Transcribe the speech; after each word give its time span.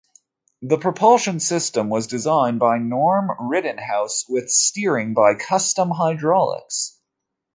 The 0.63 0.79
propulsion 0.79 1.39
system 1.39 1.89
was 1.91 2.07
designed 2.07 2.57
by 2.59 2.79
Norm 2.79 3.29
Rittenhouse, 3.39 4.25
with 4.27 4.49
steering 4.49 5.13
by 5.13 5.35
Custom 5.35 5.91
Hydraulics. 5.91 6.97